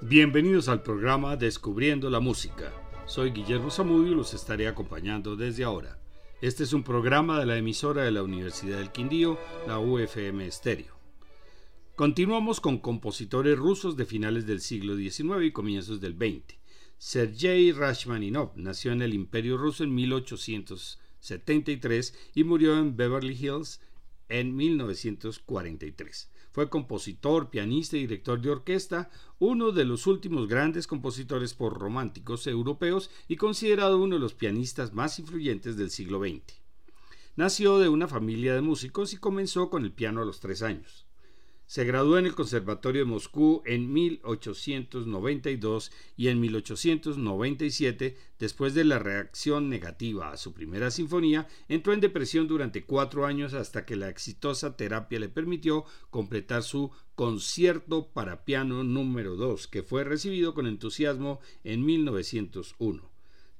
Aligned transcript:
Bienvenidos 0.00 0.68
al 0.68 0.82
programa 0.82 1.36
Descubriendo 1.36 2.10
la 2.10 2.18
Música. 2.20 2.72
Soy 3.06 3.30
Guillermo 3.30 3.70
Zamudio 3.70 4.12
y 4.12 4.16
los 4.16 4.34
estaré 4.34 4.66
acompañando 4.66 5.36
desde 5.36 5.62
ahora. 5.64 5.98
Este 6.42 6.64
es 6.64 6.74
un 6.74 6.82
programa 6.82 7.38
de 7.38 7.46
la 7.46 7.56
emisora 7.56 8.02
de 8.02 8.10
la 8.10 8.22
Universidad 8.22 8.76
del 8.78 8.90
Quindío, 8.90 9.38
la 9.66 9.78
UFM 9.78 10.46
Estéreo. 10.46 10.94
Continuamos 11.94 12.60
con 12.60 12.78
compositores 12.78 13.56
rusos 13.56 13.96
de 13.96 14.04
finales 14.04 14.46
del 14.46 14.60
siglo 14.60 14.96
XIX 14.96 15.44
y 15.44 15.52
comienzos 15.52 16.00
del 16.00 16.16
XX. 16.16 16.58
Sergei 16.98 17.72
Rachmaninov 17.72 18.52
nació 18.56 18.92
en 18.92 19.00
el 19.00 19.14
Imperio 19.14 19.56
Ruso 19.56 19.84
en 19.84 19.94
1873 19.94 22.14
y 22.34 22.44
murió 22.44 22.76
en 22.76 22.96
Beverly 22.96 23.34
Hills 23.34 23.80
en 24.28 24.54
1943. 24.56 26.30
Fue 26.54 26.70
compositor, 26.70 27.50
pianista 27.50 27.96
y 27.96 28.02
director 28.02 28.40
de 28.40 28.48
orquesta, 28.48 29.10
uno 29.40 29.72
de 29.72 29.84
los 29.84 30.06
últimos 30.06 30.46
grandes 30.46 30.86
compositores 30.86 31.52
por 31.52 31.76
románticos 31.76 32.46
europeos 32.46 33.10
y 33.26 33.34
considerado 33.34 33.98
uno 33.98 34.14
de 34.14 34.20
los 34.20 34.34
pianistas 34.34 34.92
más 34.92 35.18
influyentes 35.18 35.76
del 35.76 35.90
siglo 35.90 36.20
XX. 36.20 36.62
Nació 37.34 37.80
de 37.80 37.88
una 37.88 38.06
familia 38.06 38.54
de 38.54 38.60
músicos 38.60 39.12
y 39.12 39.16
comenzó 39.16 39.68
con 39.68 39.84
el 39.84 39.90
piano 39.90 40.22
a 40.22 40.24
los 40.24 40.38
tres 40.38 40.62
años. 40.62 41.08
Se 41.66 41.84
graduó 41.84 42.18
en 42.18 42.26
el 42.26 42.34
Conservatorio 42.34 43.02
de 43.02 43.10
Moscú 43.10 43.62
en 43.64 43.92
1892 43.92 45.92
y 46.16 46.28
en 46.28 46.40
1897, 46.40 48.16
después 48.38 48.74
de 48.74 48.84
la 48.84 48.98
reacción 48.98 49.70
negativa 49.70 50.30
a 50.30 50.36
su 50.36 50.52
primera 50.52 50.90
sinfonía, 50.90 51.48
entró 51.68 51.94
en 51.94 52.00
depresión 52.00 52.48
durante 52.48 52.84
cuatro 52.84 53.24
años 53.24 53.54
hasta 53.54 53.86
que 53.86 53.96
la 53.96 54.10
exitosa 54.10 54.76
terapia 54.76 55.18
le 55.18 55.30
permitió 55.30 55.84
completar 56.10 56.62
su 56.62 56.90
concierto 57.14 58.12
para 58.12 58.44
piano 58.44 58.84
número 58.84 59.36
2, 59.36 59.66
que 59.68 59.82
fue 59.82 60.04
recibido 60.04 60.52
con 60.52 60.66
entusiasmo 60.66 61.40
en 61.64 61.84
1901. 61.84 63.10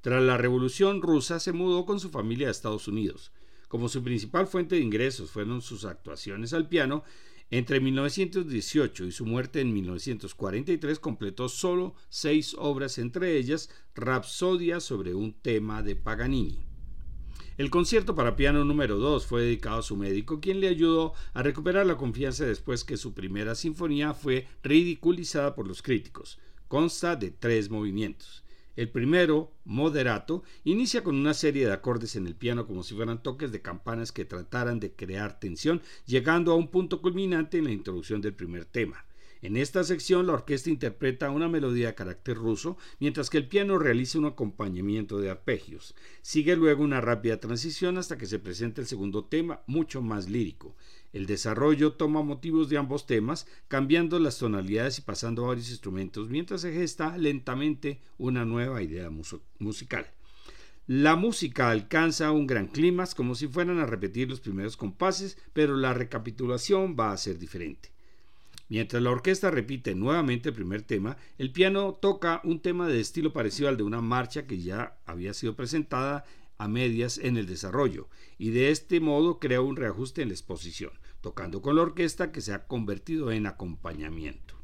Tras 0.03 0.23
la 0.23 0.37
Revolución 0.37 1.01
rusa 1.01 1.41
se 1.41 1.53
mudó 1.53 1.87
con 1.87 1.99
su 1.99 2.11
familia 2.11 2.49
a 2.49 2.51
Estados 2.51 2.87
Unidos. 2.87 3.33
Como 3.69 3.89
su 3.89 4.05
principal 4.05 4.47
fuente 4.47 4.75
de 4.75 4.83
ingresos 4.83 5.31
fueron 5.31 5.63
sus 5.63 5.87
actuaciones 5.87 6.53
al 6.53 6.69
piano, 6.69 7.03
entre 7.51 7.81
1918 7.81 9.05
y 9.05 9.13
su 9.13 9.27
muerte 9.27 9.61
en 9.61 9.73
1943 9.73 10.99
completó 10.99 11.49
solo 11.49 11.95
seis 12.09 12.55
obras, 12.59 12.99
entre 12.99 13.37
ellas 13.37 13.71
Rapsodia 13.95 14.81
sobre 14.81 15.15
un 15.15 15.33
tema 15.33 15.83
de 15.83 15.97
Paganini. 15.97 16.67
El 17.57 17.71
concierto 17.71 18.17
para 18.17 18.35
piano 18.35 18.65
número 18.65 18.99
2 18.99 19.27
fue 19.27 19.43
dedicado 19.43 19.79
a 19.79 19.83
su 19.83 19.97
médico, 19.97 20.41
quien 20.41 20.61
le 20.61 20.69
ayudó 20.69 21.13
a 21.35 21.43
recuperar 21.43 21.87
la 21.87 21.97
confianza 21.97 22.45
después 22.45 22.83
que 22.83 22.97
su 22.97 23.15
primera 23.15 23.55
sinfonía 23.55 24.13
fue 24.13 24.49
ridiculizada 24.65 25.55
por 25.55 25.69
los 25.69 25.81
críticos. 25.81 26.41
Consta 26.67 27.15
de 27.15 27.31
tres 27.31 27.71
movimientos. 27.71 28.44
El 28.77 28.91
primero, 28.91 29.53
moderato, 29.65 30.43
inicia 30.65 31.05
con 31.05 31.15
una 31.15 31.35
serie 31.35 31.67
de 31.67 31.73
acordes 31.73 32.17
en 32.17 32.27
el 32.27 32.35
piano 32.35 32.67
como 32.67 32.83
si 32.83 32.95
fueran 32.95 33.23
toques 33.23 33.53
de 33.53 33.63
campanas 33.63 34.11
que 34.11 34.25
trataran 34.25 34.81
de 34.81 34.93
crear 34.93 35.39
tensión, 35.39 35.81
llegando 36.07 36.53
a 36.53 36.57
un 36.57 36.69
punto 36.69 37.01
culminante 37.01 37.59
en 37.59 37.65
la 37.65 37.71
introducción 37.71 38.21
del 38.21 38.35
primer 38.35 38.65
tema. 38.65 39.05
En 39.43 39.59
esta 39.59 39.85
sección 39.85 40.27
la 40.27 40.33
orquesta 40.33 40.71
interpreta 40.71 41.31
una 41.31 41.49
melodía 41.49 41.89
de 41.89 41.95
carácter 41.95 42.37
ruso, 42.37 42.79
mientras 42.99 43.29
que 43.29 43.37
el 43.37 43.47
piano 43.47 43.79
realiza 43.79 44.19
un 44.19 44.25
acompañamiento 44.25 45.21
de 45.21 45.29
arpegios. 45.29 45.95
Sigue 46.23 46.57
luego 46.57 46.83
una 46.83 47.03
rápida 47.03 47.39
transición 47.39 47.99
hasta 47.99 48.17
que 48.17 48.25
se 48.25 48.39
presenta 48.39 48.81
el 48.81 48.87
segundo 48.87 49.27
tema, 49.27 49.61
mucho 49.67 50.01
más 50.01 50.31
lírico. 50.31 50.75
El 51.15 51.27
desarrollo 51.27 51.93
toma 51.93 52.23
motivos 52.23 52.69
de 52.69 52.77
ambos 52.77 53.07
temas, 53.07 53.47
cambiando 53.69 54.19
las 54.19 54.37
tonalidades 54.37 54.99
y 54.99 55.03
pasando 55.03 55.45
a 55.45 55.49
varios 55.49 55.71
instrumentos, 55.71 56.29
mientras 56.29 56.63
se 56.63 56.73
gesta 56.73 57.17
lentamente 57.17 58.01
una 58.19 58.45
nueva 58.45 58.83
idea 58.83 59.11
musical. 59.61 60.11
La 60.89 61.15
música 61.15 61.71
alcanza 61.71 62.33
un 62.33 62.49
gran 62.49 62.67
clímax 62.67 63.15
como 63.15 63.37
si 63.37 63.47
fueran 63.47 63.79
a 63.79 63.87
repetir 63.87 64.29
los 64.29 64.41
primeros 64.41 64.77
compases, 64.77 65.39
pero 65.53 65.77
la 65.77 65.95
recapitulación 65.95 66.97
va 66.99 67.13
a 67.13 67.17
ser 67.17 67.39
diferente. 67.39 67.93
Mientras 68.69 69.01
la 69.01 69.13
orquesta 69.13 69.53
repite 69.53 69.95
nuevamente 69.95 70.49
el 70.49 70.55
primer 70.57 70.83
tema, 70.83 71.17
el 71.39 71.53
piano 71.53 71.93
toca 71.93 72.41
un 72.43 72.59
tema 72.59 72.89
de 72.89 72.99
estilo 72.99 73.33
parecido 73.33 73.69
al 73.69 73.77
de 73.77 73.85
una 73.85 74.01
marcha 74.01 74.49
que 74.49 74.59
ya 74.59 74.99
había 75.07 75.33
sido 75.33 75.55
presentada 75.55 76.25
a 76.59 76.67
medias 76.67 77.19
en 77.19 77.37
el 77.37 77.47
desarrollo, 77.47 78.09
y 78.37 78.51
de 78.51 78.71
este 78.71 78.99
modo 78.99 79.39
crea 79.39 79.61
un 79.61 79.77
reajuste 79.77 80.23
en 80.23 80.29
la 80.29 80.35
exposición 80.35 80.91
tocando 81.25 81.63
con 81.63 81.77
la 81.77 81.81
orquesta 81.81 82.31
que 82.31 82.43
se 82.43 82.53
ha 82.53 82.67
convertido 82.67 83.33
en 83.33 83.47
acompañamiento. 83.47 84.57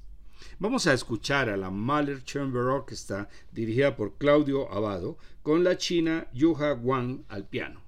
Vamos 0.59 0.87
a 0.87 0.93
escuchar 0.93 1.49
a 1.49 1.57
la 1.57 1.71
Mahler 1.71 2.23
Chamber 2.23 2.65
Orchestra 2.65 3.31
dirigida 3.51 3.97
por 3.97 4.19
Claudio 4.19 4.71
Abado 4.71 5.17
con 5.43 5.65
la 5.65 5.79
china 5.79 6.29
Yuha 6.35 6.75
Wang 6.75 7.23
al 7.29 7.49
piano. 7.49 7.81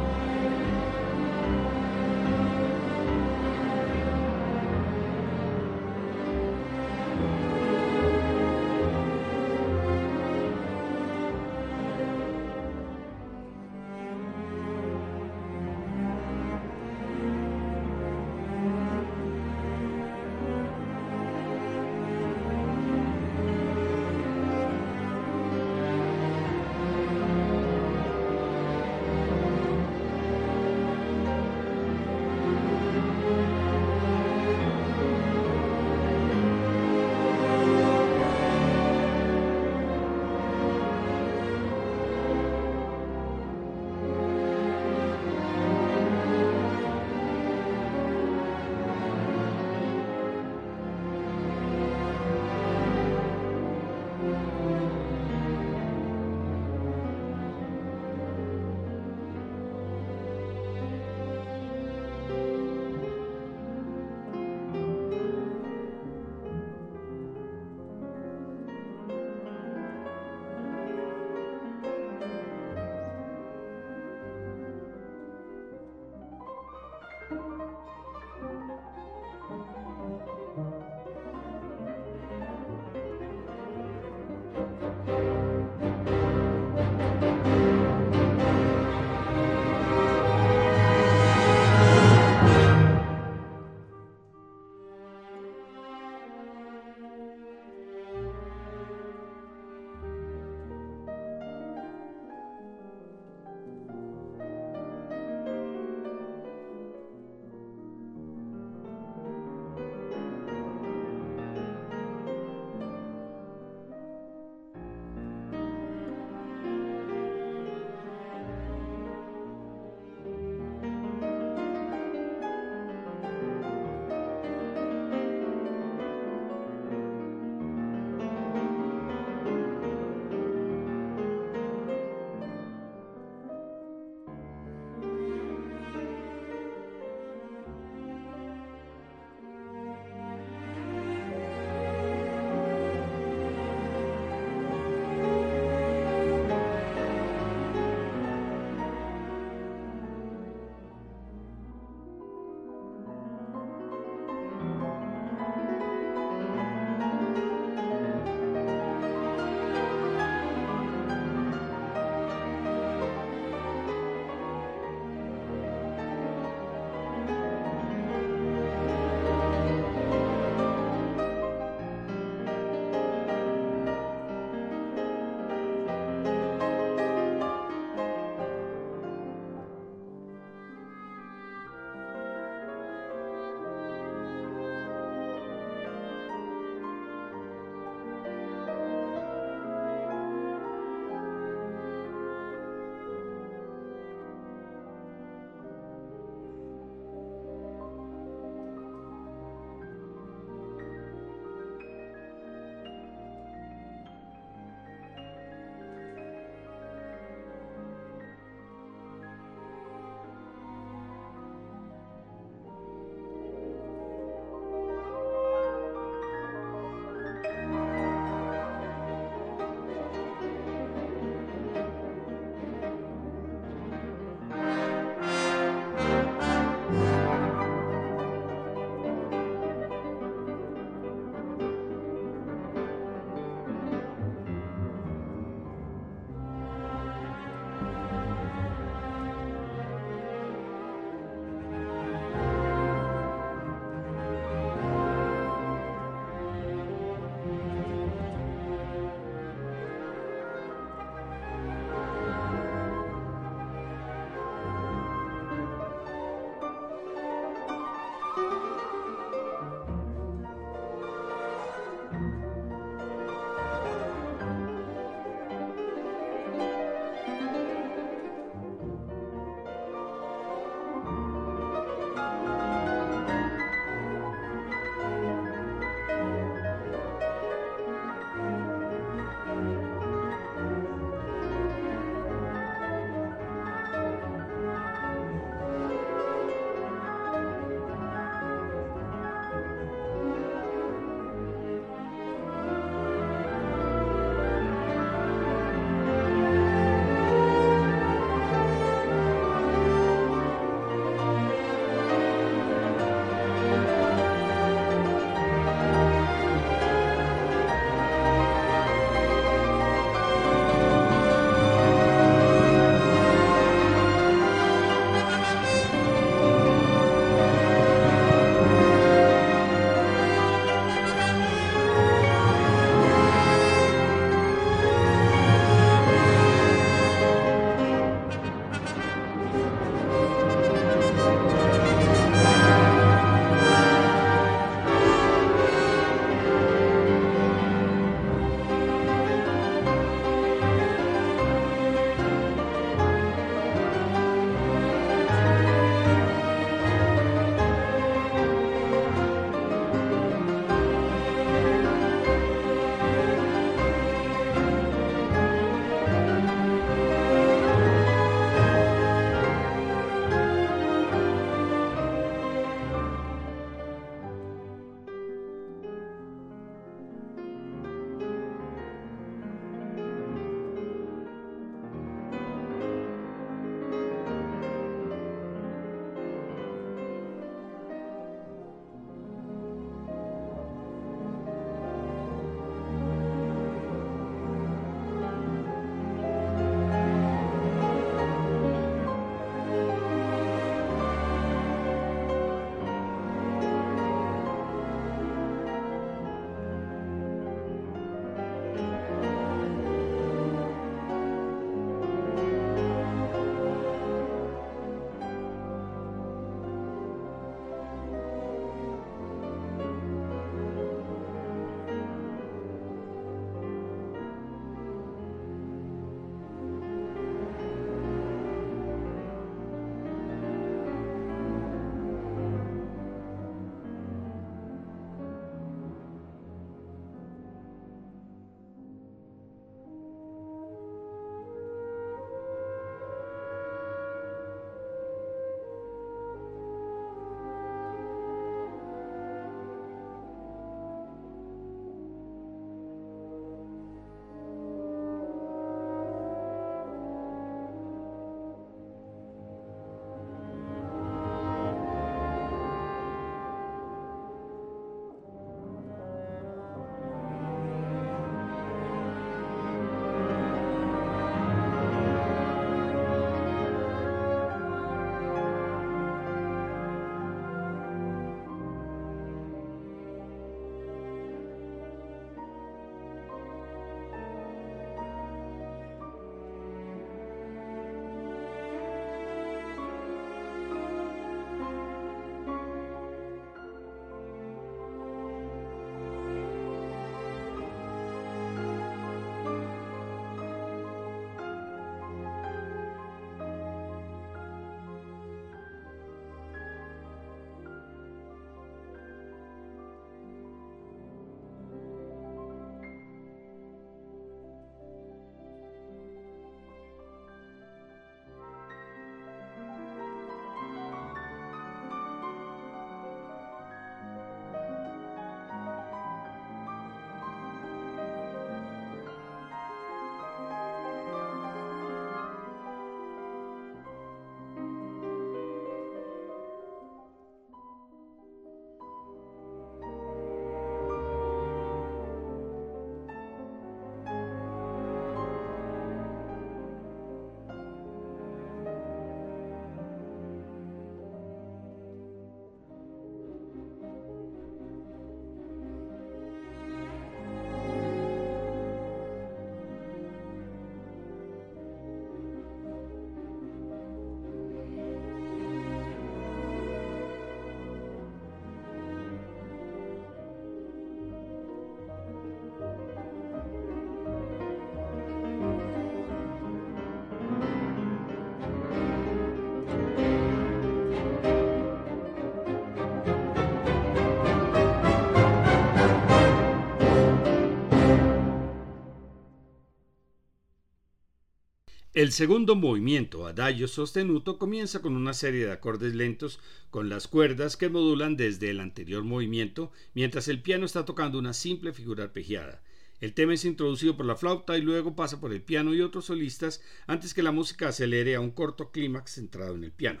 El 581.94 582.10
segundo 582.10 582.56
movimiento, 582.56 583.24
Adagio 583.24 583.68
sostenuto, 583.68 584.36
comienza 584.36 584.82
con 584.82 584.96
una 584.96 585.14
serie 585.14 585.46
de 585.46 585.52
acordes 585.52 585.94
lentos 585.94 586.40
con 586.70 586.88
las 586.88 587.06
cuerdas 587.06 587.56
que 587.56 587.68
modulan 587.68 588.16
desde 588.16 588.50
el 588.50 588.58
anterior 588.58 589.04
movimiento, 589.04 589.70
mientras 589.94 590.26
el 590.26 590.42
piano 590.42 590.66
está 590.66 590.84
tocando 590.84 591.20
una 591.20 591.32
simple 591.32 591.72
figura 591.72 592.02
arpegiada. 592.02 592.64
El 593.00 593.14
tema 593.14 593.34
es 593.34 593.44
introducido 593.44 593.96
por 593.96 594.06
la 594.06 594.16
flauta 594.16 594.58
y 594.58 594.62
luego 594.62 594.96
pasa 594.96 595.20
por 595.20 595.32
el 595.32 595.40
piano 595.40 595.72
y 595.72 595.82
otros 595.82 596.06
solistas 596.06 596.60
antes 596.88 597.14
que 597.14 597.22
la 597.22 597.30
música 597.30 597.68
acelere 597.68 598.16
a 598.16 598.20
un 598.20 598.32
corto 598.32 598.72
clímax 598.72 599.12
centrado 599.12 599.54
en 599.54 599.62
el 599.62 599.70
piano. 599.70 600.00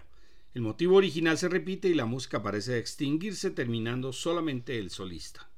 El 0.52 0.62
motivo 0.62 0.96
original 0.96 1.38
se 1.38 1.48
repite 1.48 1.86
y 1.86 1.94
la 1.94 2.06
música 2.06 2.42
parece 2.42 2.76
extinguirse 2.76 3.52
terminando 3.52 4.12
solamente 4.12 4.80
el 4.80 4.90
solista. 4.90 5.48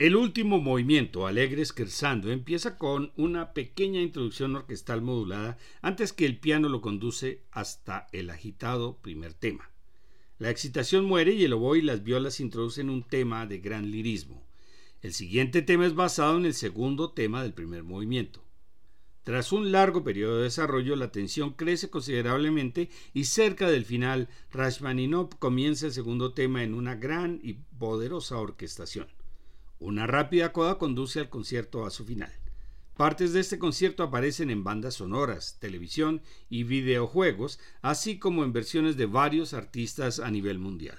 El 0.00 0.16
último 0.16 0.62
movimiento, 0.62 1.26
Alegre 1.26 1.62
Scherzando, 1.62 2.30
empieza 2.32 2.78
con 2.78 3.12
una 3.16 3.52
pequeña 3.52 4.00
introducción 4.00 4.56
orquestal 4.56 5.02
modulada 5.02 5.58
antes 5.82 6.14
que 6.14 6.24
el 6.24 6.38
piano 6.38 6.70
lo 6.70 6.80
conduce 6.80 7.42
hasta 7.50 8.06
el 8.12 8.30
agitado 8.30 8.96
primer 9.02 9.34
tema. 9.34 9.70
La 10.38 10.48
excitación 10.48 11.04
muere 11.04 11.32
y 11.34 11.44
el 11.44 11.52
oboe 11.52 11.80
y 11.80 11.82
las 11.82 12.02
violas 12.02 12.40
introducen 12.40 12.88
un 12.88 13.02
tema 13.02 13.44
de 13.44 13.58
gran 13.58 13.90
lirismo. 13.90 14.42
El 15.02 15.12
siguiente 15.12 15.60
tema 15.60 15.84
es 15.84 15.94
basado 15.94 16.38
en 16.38 16.46
el 16.46 16.54
segundo 16.54 17.12
tema 17.12 17.42
del 17.42 17.52
primer 17.52 17.82
movimiento. 17.84 18.42
Tras 19.22 19.52
un 19.52 19.70
largo 19.70 20.02
periodo 20.02 20.38
de 20.38 20.44
desarrollo, 20.44 20.96
la 20.96 21.12
tensión 21.12 21.50
crece 21.50 21.90
considerablemente 21.90 22.88
y 23.12 23.24
cerca 23.24 23.68
del 23.68 23.84
final, 23.84 24.30
Rashmaninov 24.50 25.38
comienza 25.38 25.84
el 25.84 25.92
segundo 25.92 26.32
tema 26.32 26.62
en 26.64 26.72
una 26.72 26.94
gran 26.94 27.38
y 27.42 27.58
poderosa 27.78 28.38
orquestación. 28.38 29.19
Una 29.80 30.06
rápida 30.06 30.52
coda 30.52 30.76
conduce 30.76 31.20
al 31.20 31.30
concierto 31.30 31.86
a 31.86 31.90
su 31.90 32.04
final. 32.04 32.30
Partes 32.98 33.32
de 33.32 33.40
este 33.40 33.58
concierto 33.58 34.02
aparecen 34.02 34.50
en 34.50 34.62
bandas 34.62 34.96
sonoras, 34.96 35.56
televisión 35.58 36.20
y 36.50 36.64
videojuegos, 36.64 37.58
así 37.80 38.18
como 38.18 38.44
en 38.44 38.52
versiones 38.52 38.98
de 38.98 39.06
varios 39.06 39.54
artistas 39.54 40.20
a 40.20 40.30
nivel 40.30 40.58
mundial. 40.58 40.98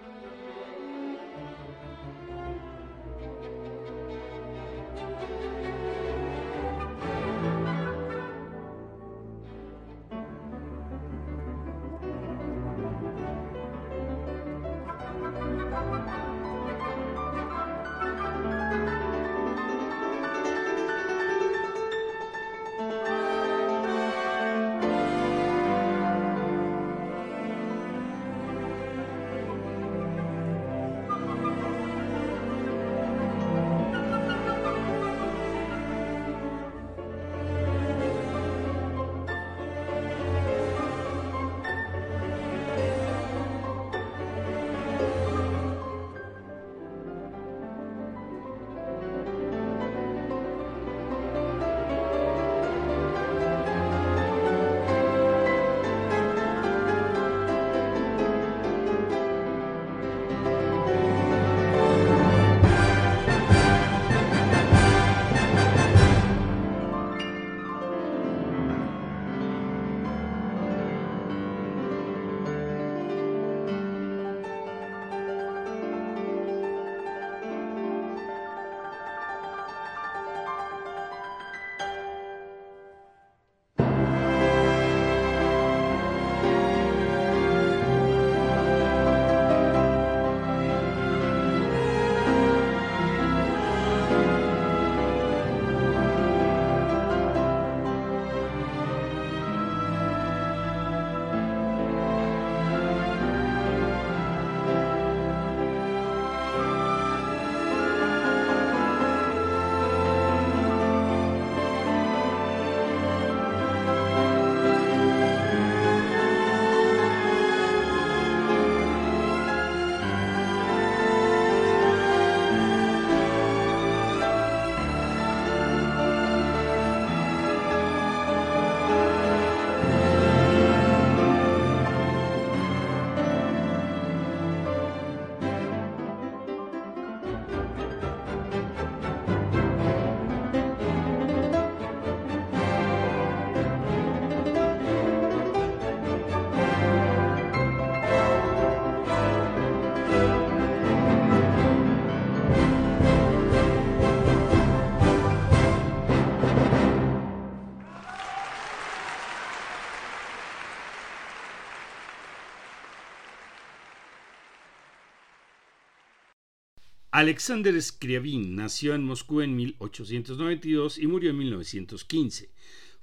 Alexander 167.21 167.79
Scriabin 167.79 168.55
nació 168.55 168.95
en 168.95 169.03
Moscú 169.03 169.41
en 169.41 169.55
1892 169.55 170.97
y 170.97 171.05
murió 171.05 171.29
en 171.29 171.37
1915. 171.37 172.49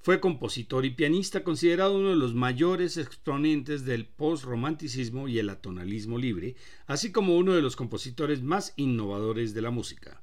Fue 0.00 0.18
compositor 0.18 0.84
y 0.84 0.90
pianista 0.90 1.44
considerado 1.44 1.96
uno 1.96 2.08
de 2.08 2.16
los 2.16 2.34
mayores 2.34 2.96
exponentes 2.96 3.84
del 3.84 4.06
post-romanticismo 4.06 5.28
y 5.28 5.38
el 5.38 5.48
atonalismo 5.50 6.18
libre, 6.18 6.56
así 6.88 7.12
como 7.12 7.36
uno 7.36 7.52
de 7.52 7.62
los 7.62 7.76
compositores 7.76 8.42
más 8.42 8.72
innovadores 8.74 9.54
de 9.54 9.62
la 9.62 9.70
música. 9.70 10.20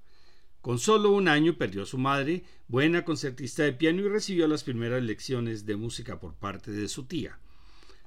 Con 0.60 0.78
solo 0.78 1.12
un 1.12 1.30
año 1.30 1.58
perdió 1.58 1.84
a 1.84 1.86
su 1.86 1.98
madre, 1.98 2.44
buena 2.68 3.06
concertista 3.06 3.64
de 3.64 3.72
piano, 3.72 4.02
y 4.02 4.10
recibió 4.10 4.46
las 4.50 4.66
primeras 4.66 5.04
lecciones 5.04 5.66
de 5.66 5.78
música 5.78 6.20
por 6.20 6.34
parte 6.34 6.70
de 6.72 6.90
su 6.90 7.06
tía. 7.06 7.40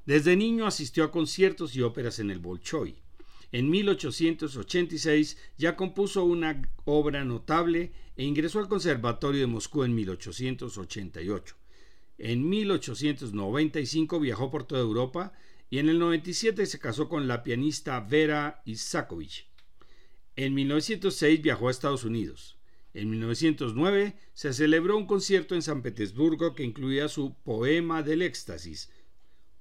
Desde 0.04 0.36
niño 0.36 0.66
asistió 0.66 1.04
a 1.04 1.10
conciertos 1.10 1.74
y 1.74 1.80
óperas 1.80 2.18
en 2.18 2.30
el 2.30 2.40
Bolshoi. 2.40 3.07
En 3.50 3.70
1886 3.70 5.38
ya 5.56 5.76
compuso 5.76 6.24
una 6.24 6.62
obra 6.84 7.24
notable 7.24 7.92
e 8.16 8.24
ingresó 8.24 8.58
al 8.58 8.68
Conservatorio 8.68 9.40
de 9.40 9.46
Moscú 9.46 9.84
en 9.84 9.94
1888. 9.94 11.56
En 12.18 12.48
1895 12.48 14.20
viajó 14.20 14.50
por 14.50 14.64
toda 14.64 14.82
Europa 14.82 15.32
y 15.70 15.78
en 15.78 15.88
el 15.88 15.98
97 15.98 16.66
se 16.66 16.78
casó 16.78 17.08
con 17.08 17.28
la 17.28 17.42
pianista 17.42 18.00
Vera 18.00 18.62
Isakovich. 18.64 19.48
En 20.36 20.54
1906 20.54 21.40
viajó 21.42 21.68
a 21.68 21.70
Estados 21.70 22.04
Unidos. 22.04 22.58
En 22.94 23.10
1909 23.10 24.16
se 24.34 24.52
celebró 24.52 24.96
un 24.96 25.06
concierto 25.06 25.54
en 25.54 25.62
San 25.62 25.82
Petersburgo 25.82 26.54
que 26.54 26.64
incluía 26.64 27.08
su 27.08 27.34
Poema 27.44 28.02
del 28.02 28.22
Éxtasis, 28.22 28.90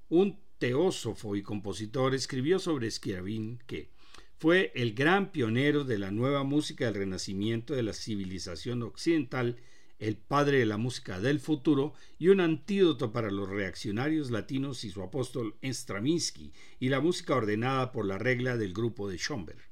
un 0.09 0.39
teósofo 0.57 1.35
y 1.35 1.43
compositor, 1.43 2.15
escribió 2.15 2.59
sobre 2.59 2.89
Schiavin 2.89 3.59
que 3.67 3.89
fue 4.37 4.71
el 4.75 4.93
gran 4.93 5.31
pionero 5.31 5.83
de 5.83 5.97
la 5.97 6.11
nueva 6.11 6.43
música 6.43 6.85
del 6.85 6.95
renacimiento 6.95 7.73
de 7.73 7.83
la 7.83 7.93
civilización 7.93 8.83
occidental, 8.83 9.57
el 9.97 10.15
padre 10.15 10.59
de 10.59 10.67
la 10.67 10.77
música 10.77 11.19
del 11.19 11.39
futuro 11.39 11.93
y 12.19 12.27
un 12.27 12.39
antídoto 12.39 13.11
para 13.11 13.31
los 13.31 13.49
reaccionarios 13.49 14.29
latinos 14.29 14.83
y 14.83 14.91
su 14.91 15.01
apóstol 15.01 15.55
Stravinsky 15.63 16.53
y 16.79 16.89
la 16.89 17.01
música 17.01 17.35
ordenada 17.35 17.91
por 17.91 18.05
la 18.05 18.19
regla 18.19 18.57
del 18.57 18.73
grupo 18.73 19.09
de 19.09 19.17
Schomberg. 19.17 19.67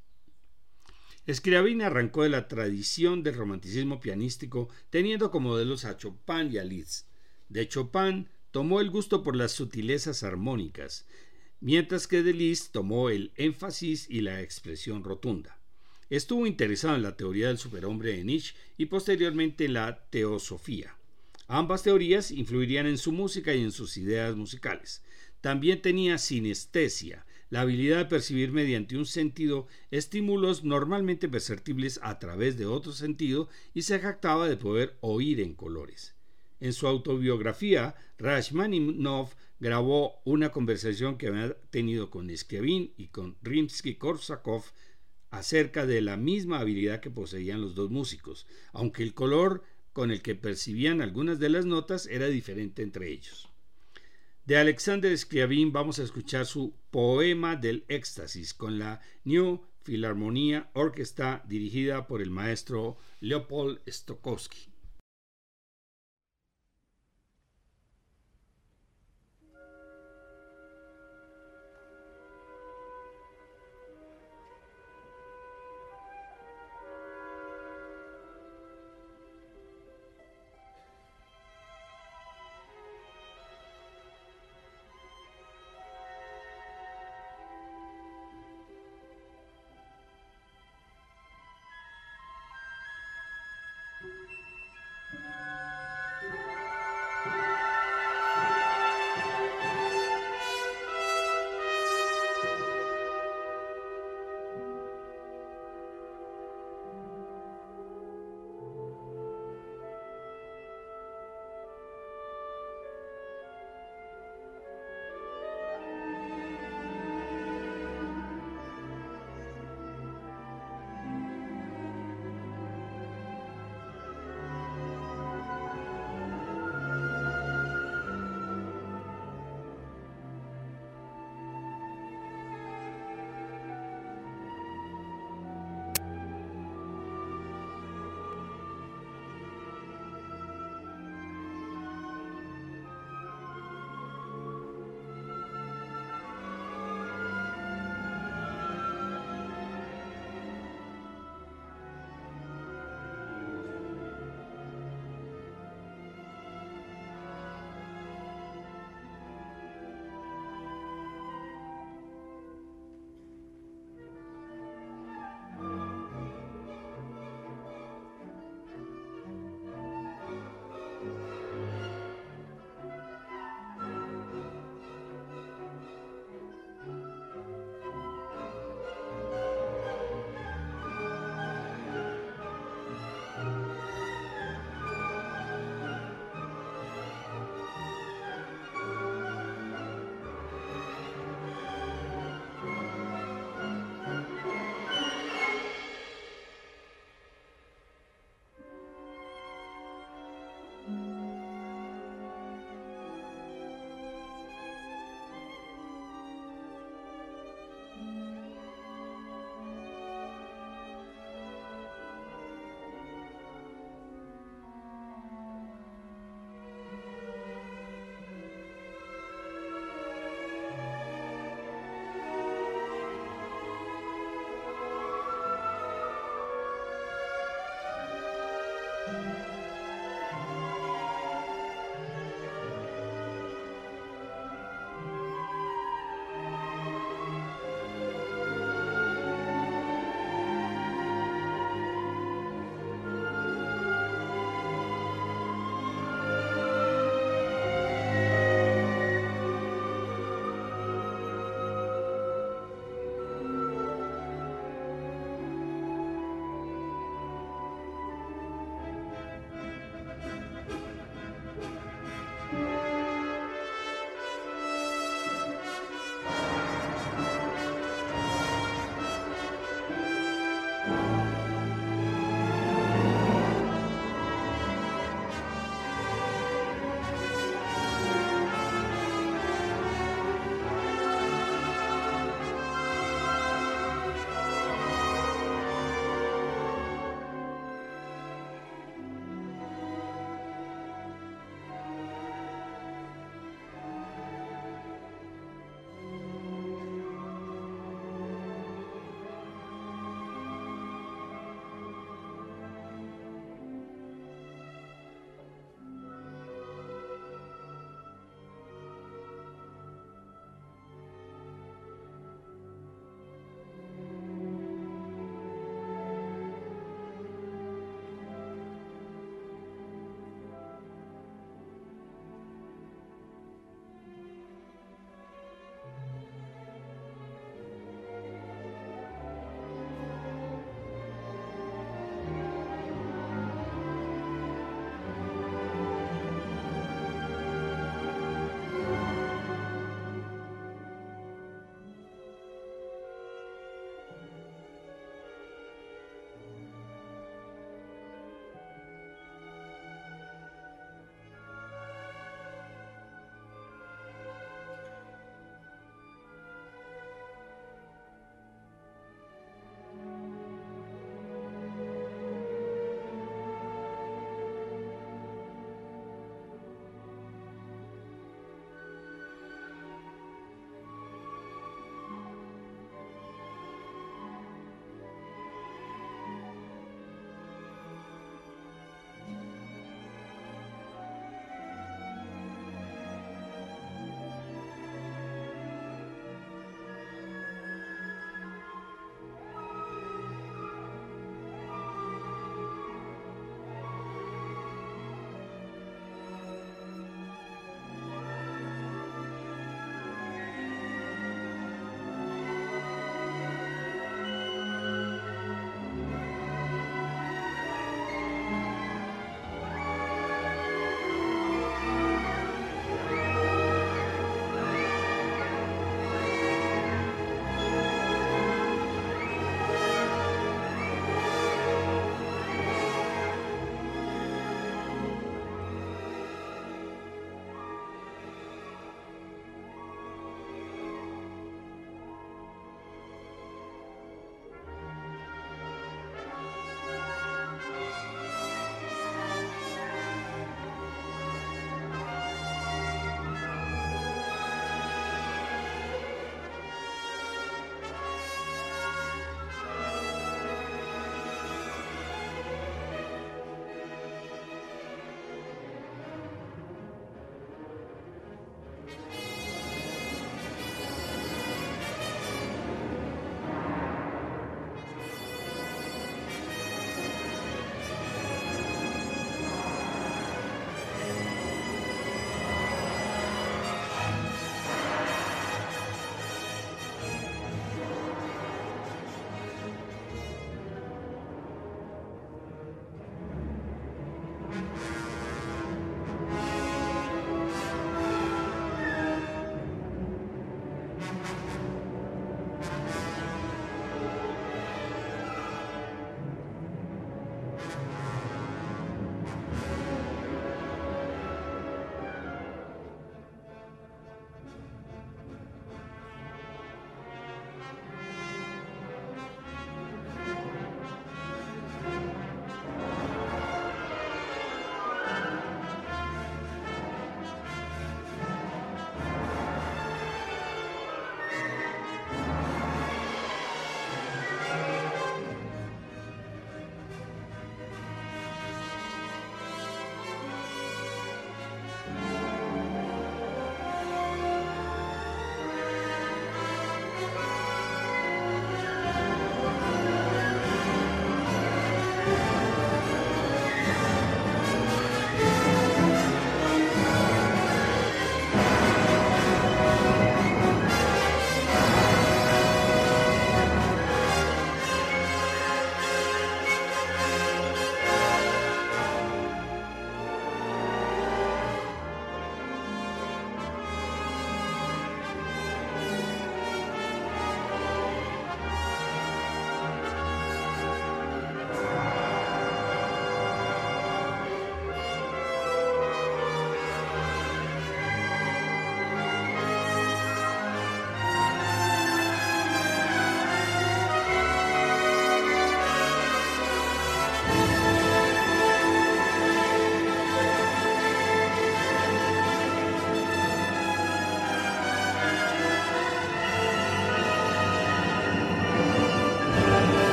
Scriabin 1.31 1.81
arrancó 1.81 2.23
de 2.23 2.29
la 2.29 2.47
tradición 2.47 3.23
del 3.23 3.35
romanticismo 3.35 3.99
pianístico 3.99 4.69
teniendo 4.89 5.31
como 5.31 5.49
modelos 5.49 5.85
a 5.85 5.97
Chopin 5.97 6.51
y 6.51 6.57
a 6.57 6.63
Liszt. 6.63 7.07
De 7.49 7.67
Chopin 7.67 8.27
tomó 8.55 8.79
el 8.79 8.89
gusto 8.89 9.21
por 9.21 9.35
las 9.35 9.51
sutilezas 9.51 10.23
armónicas, 10.23 11.05
mientras 11.59 12.07
que 12.07 12.23
Delis 12.23 12.71
tomó 12.71 13.09
el 13.09 13.33
énfasis 13.35 14.07
y 14.09 14.21
la 14.21 14.41
expresión 14.41 15.03
rotunda. 15.03 15.59
Estuvo 16.09 16.47
interesado 16.47 16.95
en 16.95 17.03
la 17.03 17.17
teoría 17.17 17.49
del 17.49 17.57
superhombre 17.57 18.15
de 18.15 18.23
Nietzsche 18.23 18.55
y 18.77 18.85
posteriormente 18.85 19.65
en 19.65 19.73
la 19.73 20.07
teosofía. 20.09 20.95
Ambas 21.49 21.83
teorías 21.83 22.31
influirían 22.31 22.87
en 22.87 22.97
su 22.97 23.11
música 23.11 23.53
y 23.53 23.61
en 23.61 23.73
sus 23.73 23.97
ideas 23.97 24.37
musicales. 24.37 25.03
También 25.41 25.81
tenía 25.81 26.17
sinestesia, 26.17 27.25
la 27.49 27.59
habilidad 27.59 27.97
de 27.97 28.05
percibir 28.05 28.53
mediante 28.53 28.95
un 28.95 29.05
sentido 29.05 29.67
estímulos 29.91 30.63
normalmente 30.63 31.27
perceptibles 31.27 31.99
a 32.01 32.19
través 32.19 32.57
de 32.57 32.67
otro 32.67 32.93
sentido 32.93 33.49
y 33.73 33.81
se 33.81 33.99
jactaba 33.99 34.47
de 34.47 34.55
poder 34.55 34.95
oír 35.01 35.41
en 35.41 35.55
colores. 35.55 36.14
En 36.65 36.73
su 36.73 36.87
autobiografía, 36.87 37.93
Rashmaninov 38.17 39.35
grabó 39.59 40.19
una 40.25 40.51
conversación 40.51 41.15
que 41.15 41.27
había 41.27 41.53
tenido 41.69 42.09
con 42.09 42.35
Scriabin 42.35 42.91
y 42.97 43.09
con 43.09 43.39
Rimsky-Korsakov 43.43 44.63
acerca 45.29 45.85
de 45.85 46.01
la 46.01 46.17
misma 46.17 46.57
habilidad 46.57 47.01
que 47.01 47.11
poseían 47.11 47.61
los 47.61 47.75
dos 47.75 47.91
músicos, 47.91 48.47
aunque 48.73 49.03
el 49.03 49.13
color 49.13 49.61
con 49.93 50.09
el 50.09 50.23
que 50.23 50.33
percibían 50.33 51.01
algunas 51.01 51.37
de 51.37 51.49
las 51.49 51.67
notas 51.67 52.07
era 52.07 52.29
diferente 52.29 52.81
entre 52.81 53.11
ellos. 53.11 53.47
De 54.45 54.57
Alexander 54.57 55.15
Scriabin 55.15 55.71
vamos 55.71 55.99
a 55.99 56.03
escuchar 56.03 56.47
su 56.47 56.73
Poema 56.89 57.57
del 57.57 57.85
Éxtasis 57.89 58.55
con 58.55 58.79
la 58.79 59.01
New 59.23 59.61
Philharmonia 59.83 60.71
Orquesta 60.73 61.43
dirigida 61.47 62.07
por 62.07 62.23
el 62.23 62.31
maestro 62.31 62.97
Leopold 63.19 63.81
Stokowski. 63.87 64.74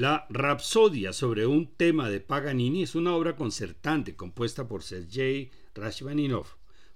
La 0.00 0.28
Rapsodia 0.30 1.12
sobre 1.12 1.44
un 1.48 1.74
tema 1.74 2.08
de 2.08 2.20
Paganini 2.20 2.84
es 2.84 2.94
una 2.94 3.16
obra 3.16 3.34
concertante 3.34 4.14
compuesta 4.14 4.68
por 4.68 4.84
Sergei 4.84 5.50
Rashmaninov. 5.74 6.46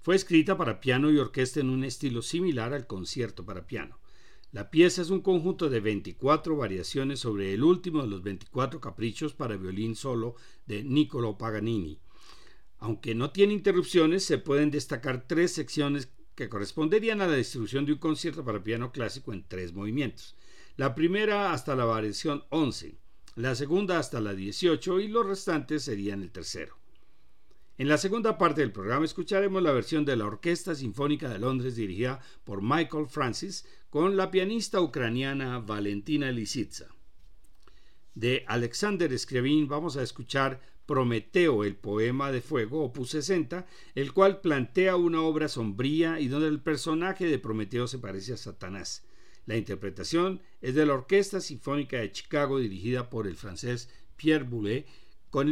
Fue 0.01 0.15
escrita 0.15 0.55
para 0.55 0.79
piano 0.79 1.11
y 1.11 1.17
orquesta 1.17 1.59
en 1.59 1.69
un 1.69 1.83
estilo 1.83 2.21
similar 2.21 2.73
al 2.73 2.87
concierto 2.87 3.45
para 3.45 3.67
piano. 3.67 3.99
La 4.53 4.71
pieza 4.71 5.01
es 5.01 5.09
un 5.09 5.19
conjunto 5.19 5.69
de 5.69 5.81
24 5.81 6.55
variaciones 6.55 7.19
sobre 7.19 7.53
el 7.53 7.65
último 7.65 8.03
de 8.03 8.07
los 8.07 8.23
24 8.23 8.79
caprichos 8.79 9.33
para 9.33 9.57
violín 9.57 9.97
solo 9.97 10.35
de 10.65 10.85
Niccolo 10.85 11.37
Paganini. 11.37 11.99
Aunque 12.77 13.15
no 13.15 13.31
tiene 13.31 13.51
interrupciones, 13.51 14.23
se 14.23 14.37
pueden 14.37 14.71
destacar 14.71 15.27
tres 15.27 15.51
secciones 15.51 16.09
que 16.35 16.49
corresponderían 16.49 17.21
a 17.21 17.27
la 17.27 17.35
distribución 17.35 17.85
de 17.85 17.93
un 17.93 17.99
concierto 17.99 18.43
para 18.43 18.63
piano 18.63 18.91
clásico 18.91 19.33
en 19.33 19.43
tres 19.47 19.73
movimientos 19.73 20.35
la 20.75 20.95
primera 20.95 21.53
hasta 21.53 21.75
la 21.75 21.85
variación 21.85 22.43
11, 22.49 22.95
la 23.35 23.53
segunda 23.53 23.99
hasta 23.99 24.19
la 24.19 24.33
18 24.33 25.01
y 25.01 25.07
los 25.07 25.25
restantes 25.25 25.83
serían 25.83 26.23
el 26.23 26.31
tercero. 26.31 26.77
En 27.77 27.87
la 27.87 27.97
segunda 27.97 28.37
parte 28.37 28.61
del 28.61 28.71
programa 28.71 29.05
escucharemos 29.05 29.61
la 29.61 29.71
versión 29.71 30.03
de 30.05 30.15
la 30.15 30.25
Orquesta 30.25 30.73
Sinfónica 30.73 31.29
de 31.29 31.39
Londres 31.39 31.75
dirigida 31.75 32.21
por 32.43 32.61
Michael 32.63 33.07
Francis 33.07 33.65
con 33.89 34.17
la 34.17 34.31
pianista 34.31 34.81
ucraniana 34.81 35.59
Valentina 35.59 36.31
Lisitsa. 36.31 36.87
De 38.15 38.43
Alexander 38.47 39.17
Scriabin 39.17 39.67
vamos 39.67 39.97
a 39.97 40.03
escuchar 40.03 40.59
Prometeo, 40.85 41.63
el 41.63 41.75
poema 41.75 42.31
de 42.31 42.41
fuego, 42.41 42.83
opus 42.83 43.11
60, 43.11 43.65
el 43.95 44.13
cual 44.13 44.41
plantea 44.41 44.95
una 44.95 45.21
obra 45.21 45.47
sombría 45.47 46.19
y 46.19 46.27
donde 46.27 46.47
el 46.47 46.61
personaje 46.61 47.25
de 47.25 47.39
Prometeo 47.39 47.87
se 47.87 47.99
parece 47.99 48.33
a 48.33 48.37
Satanás. 48.37 49.05
La 49.45 49.57
interpretación 49.57 50.41
es 50.61 50.75
de 50.75 50.85
la 50.85 50.93
Orquesta 50.93 51.41
Sinfónica 51.41 51.97
de 51.97 52.11
Chicago 52.11 52.59
dirigida 52.59 53.09
por 53.09 53.27
el 53.27 53.35
francés 53.35 53.89
Pierre 54.15 54.45
Boulez 54.45 54.85
con 55.29 55.47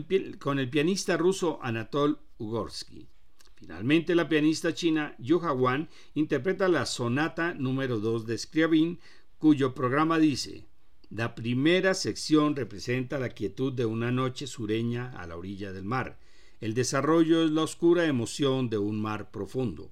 el, 0.59 0.69
pianista 0.69 1.17
ruso 1.17 1.59
Anatol 1.61 2.19
Ugorsky. 2.37 3.07
Finalmente, 3.55 4.15
la 4.15 4.29
pianista 4.29 4.73
china 4.73 5.15
Yu 5.17 5.39
Wan 5.39 5.89
interpreta 6.13 6.67
la 6.67 6.85
sonata 6.85 7.53
número 7.53 7.99
2 7.99 8.25
de 8.25 8.37
Scriabin, 8.37 8.99
cuyo 9.37 9.73
programa 9.73 10.19
dice: 10.19 10.65
La 11.11 11.35
primera 11.35 11.93
sección 11.93 12.55
representa 12.55 13.19
la 13.19 13.27
quietud 13.27 13.73
de 13.73 13.85
una 13.85 14.13
noche 14.13 14.47
sureña 14.47 15.11
a 15.19 15.27
la 15.27 15.35
orilla 15.35 15.73
del 15.73 15.83
mar. 15.83 16.17
El 16.61 16.73
desarrollo 16.73 17.43
es 17.43 17.51
la 17.51 17.63
oscura 17.63 18.05
emoción 18.05 18.69
de 18.69 18.77
un 18.77 19.01
mar 19.01 19.29
profundo. 19.29 19.91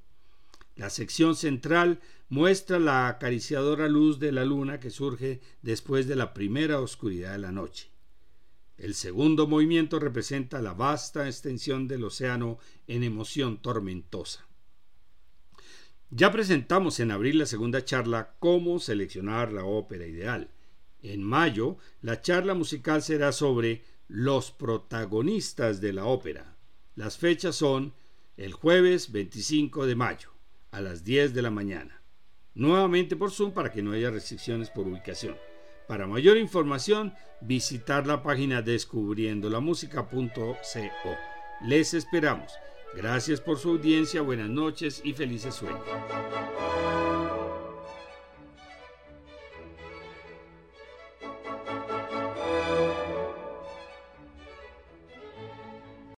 La 0.77 0.89
sección 0.89 1.35
central 1.35 1.99
muestra 2.29 2.79
la 2.79 3.09
acariciadora 3.09 3.89
luz 3.89 4.17
de 4.19 4.31
la 4.31 4.45
luna 4.45 4.79
que 4.79 4.91
surge 4.91 5.41
después 5.61 6.07
de 6.07 6.15
la 6.15 6.33
primera 6.33 6.79
oscuridad 6.79 7.33
de 7.33 7.39
la 7.39 7.51
noche. 7.51 7.91
El 8.77 8.95
segundo 8.95 9.45
movimiento 9.45 9.99
representa 9.99 10.61
la 10.61 10.73
vasta 10.73 11.27
extensión 11.27 11.89
del 11.89 12.05
océano 12.05 12.59
en 12.87 13.03
emoción 13.03 13.61
tormentosa. 13.61 14.47
Ya 16.11 16.31
presentamos 16.31 17.01
en 17.01 17.11
abril 17.11 17.39
la 17.39 17.45
segunda 17.45 17.83
charla 17.83 18.35
Cómo 18.39 18.79
seleccionar 18.79 19.51
la 19.51 19.65
ópera 19.65 20.07
ideal. 20.07 20.49
En 21.01 21.23
mayo, 21.23 21.77
la 22.01 22.21
charla 22.21 22.53
musical 22.53 23.01
será 23.01 23.31
sobre 23.31 23.83
los 24.07 24.51
protagonistas 24.51 25.79
de 25.81 25.93
la 25.93 26.05
ópera. 26.05 26.57
Las 26.95 27.17
fechas 27.17 27.55
son 27.55 27.93
el 28.37 28.53
jueves 28.53 29.11
25 29.11 29.85
de 29.85 29.95
mayo 29.95 30.31
a 30.71 30.81
las 30.81 31.03
10 31.03 31.33
de 31.33 31.41
la 31.41 31.51
mañana. 31.51 32.01
Nuevamente 32.53 33.15
por 33.15 33.31
Zoom 33.31 33.51
para 33.51 33.71
que 33.71 33.81
no 33.81 33.93
haya 33.93 34.11
restricciones 34.11 34.69
por 34.69 34.87
ubicación. 34.87 35.37
Para 35.87 36.07
mayor 36.07 36.37
información, 36.37 37.13
visitar 37.41 38.05
la 38.05 38.21
página 38.21 38.61
descubriendolamusica.co. 38.61 40.57
Les 41.65 41.93
esperamos. 41.93 42.51
Gracias 42.95 43.39
por 43.41 43.57
su 43.59 43.69
audiencia, 43.71 44.21
buenas 44.21 44.49
noches 44.49 45.01
y 45.03 45.13
felices 45.13 45.55
sueños. 45.55 45.81